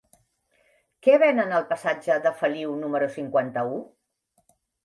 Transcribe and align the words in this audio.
Què 1.07 1.17
venen 1.25 1.53
al 1.59 1.67
passatge 1.73 2.17
de 2.25 2.33
Feliu 2.39 2.75
número 2.85 3.13
cinquanta-u? 3.19 3.79